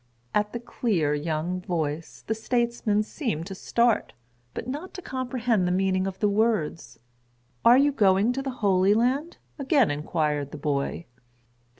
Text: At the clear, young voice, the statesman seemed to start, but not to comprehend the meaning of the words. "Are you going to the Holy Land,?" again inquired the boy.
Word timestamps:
At 0.33 0.51
the 0.51 0.59
clear, 0.59 1.13
young 1.13 1.61
voice, 1.61 2.23
the 2.25 2.33
statesman 2.33 3.03
seemed 3.03 3.45
to 3.45 3.53
start, 3.53 4.13
but 4.55 4.67
not 4.67 4.95
to 4.95 5.01
comprehend 5.03 5.67
the 5.67 5.71
meaning 5.71 6.07
of 6.07 6.17
the 6.17 6.27
words. 6.27 6.97
"Are 7.63 7.77
you 7.77 7.91
going 7.91 8.33
to 8.33 8.41
the 8.41 8.49
Holy 8.65 8.95
Land,?" 8.95 9.37
again 9.59 9.91
inquired 9.91 10.49
the 10.49 10.57
boy. 10.57 11.05